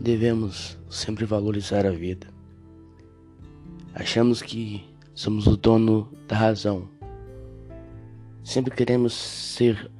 devemos 0.00 0.78
sempre 0.88 1.24
valorizar 1.24 1.86
a 1.86 1.90
vida. 1.90 2.26
Achamos 3.94 4.40
que 4.40 4.84
somos 5.14 5.46
o 5.46 5.56
dono 5.56 6.12
da 6.26 6.36
razão. 6.36 6.88
Sempre 8.44 8.74
queremos 8.74 9.12
ser 9.12 9.90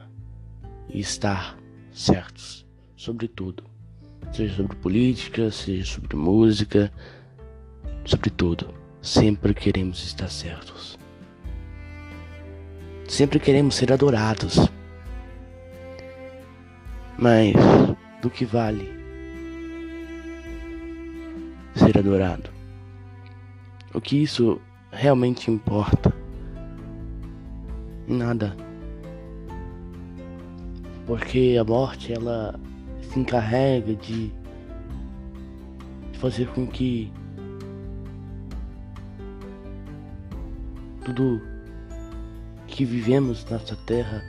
e 0.89 1.00
estar 1.00 1.58
certos 1.93 2.66
sobre 2.96 3.29
tudo, 3.29 3.64
seja 4.32 4.54
sobre 4.54 4.76
política, 4.76 5.50
seja 5.50 5.84
sobre 5.84 6.17
música, 6.17 6.93
sobre 8.04 8.30
tudo. 8.30 8.72
Sempre 9.03 9.54
queremos 9.54 10.03
estar 10.04 10.29
certos. 10.29 10.99
Sempre 13.07 13.39
queremos 13.39 13.75
ser 13.75 13.93
adorados. 13.93 14.68
Mas 17.18 17.53
do 18.22 18.30
que 18.30 18.44
vale 18.44 18.97
ser 21.79 21.96
adorado? 21.96 22.50
O 23.95 24.00
que 24.00 24.23
isso 24.23 24.61
realmente 24.91 25.50
importa? 25.50 26.13
Nada. 28.07 28.57
Porque 31.07 31.57
a 31.59 31.64
morte 31.64 32.12
ela 32.12 32.59
se 33.01 33.19
encarrega 33.19 33.95
de 33.95 34.33
fazer 36.14 36.48
com 36.48 36.67
que 36.67 37.12
tudo 41.05 41.41
que 42.67 42.84
vivemos 42.84 43.45
nessa 43.47 43.77
terra 43.77 44.23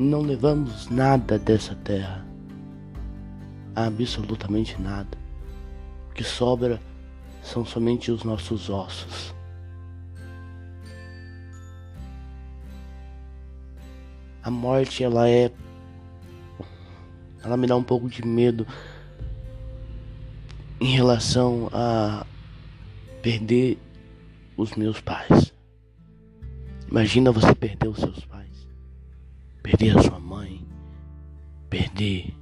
Não 0.00 0.20
levamos 0.20 0.88
nada 0.88 1.40
dessa 1.40 1.74
terra, 1.74 2.24
absolutamente 3.74 4.80
nada. 4.80 5.18
O 6.08 6.14
que 6.14 6.22
sobra 6.22 6.80
são 7.42 7.66
somente 7.66 8.12
os 8.12 8.22
nossos 8.22 8.70
ossos. 8.70 9.34
A 14.40 14.48
morte, 14.52 15.02
ela 15.02 15.28
é. 15.28 15.50
Ela 17.42 17.56
me 17.56 17.66
dá 17.66 17.74
um 17.74 17.82
pouco 17.82 18.08
de 18.08 18.24
medo 18.24 18.64
em 20.80 20.94
relação 20.94 21.68
a 21.72 22.24
perder 23.20 23.76
os 24.56 24.76
meus 24.76 25.00
pais. 25.00 25.52
Imagina 26.88 27.32
você 27.32 27.52
perder 27.52 27.88
os 27.88 27.98
seus 27.98 28.24
pais, 28.26 28.37
perder 29.68 29.98
a 29.98 30.02
sua 30.02 30.18
mãe, 30.18 30.66
perder 31.68 32.34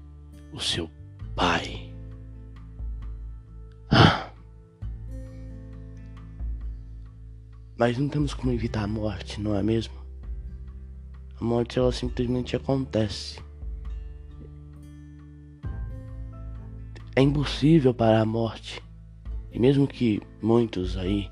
o 0.53 0.61
seu 0.61 0.89
pai. 1.35 1.93
Ah. 3.91 4.31
Mas 7.77 7.99
não 7.99 8.09
temos 8.09 8.33
como 8.33 8.53
evitar 8.53 8.85
a 8.85 8.87
morte, 8.87 9.41
não 9.41 9.57
é 9.57 9.63
mesmo? 9.63 9.93
A 11.41 11.45
morte 11.45 11.81
ela 11.81 11.91
simplesmente 11.91 12.55
acontece. 12.55 13.43
É 17.17 17.23
impossível 17.23 17.93
parar 17.93 18.21
a 18.21 18.25
morte. 18.25 18.81
E 19.51 19.59
mesmo 19.59 19.89
que 19.89 20.23
muitos 20.41 20.97
aí 20.97 21.29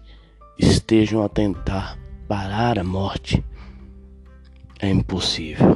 estejam 0.58 1.22
a 1.22 1.28
tentar 1.28 1.96
parar 2.26 2.80
a 2.80 2.84
morte, 2.84 3.44
é 4.84 4.90
impossível. 4.90 5.74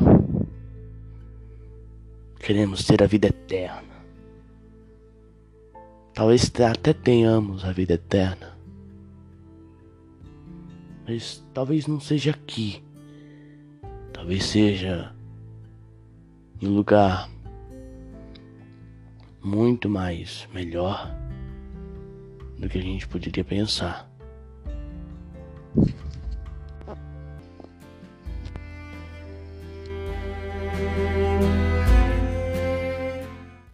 Queremos 2.38 2.84
ter 2.84 3.02
a 3.02 3.06
vida 3.06 3.28
eterna. 3.28 3.98
Talvez 6.14 6.50
até 6.60 6.92
tenhamos 6.92 7.64
a 7.64 7.72
vida 7.72 7.94
eterna. 7.94 8.56
Mas 11.06 11.44
talvez 11.54 11.86
não 11.86 12.00
seja 12.00 12.32
aqui. 12.32 12.82
Talvez 14.12 14.44
seja 14.44 15.14
em 16.60 16.68
um 16.68 16.74
lugar 16.74 17.30
muito 19.42 19.88
mais 19.88 20.46
melhor 20.52 21.14
do 22.58 22.68
que 22.68 22.78
a 22.78 22.82
gente 22.82 23.06
poderia 23.08 23.44
pensar. 23.44 24.10